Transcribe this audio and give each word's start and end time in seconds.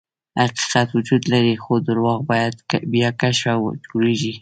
حقیقت 0.39 0.87
وجود 0.97 1.23
لري، 1.31 1.55
خو 1.63 1.73
درواغ 1.87 2.19
بیا 2.93 3.09
کشف 3.21 3.47
او 3.57 3.61
جوړیږي. 3.85 4.33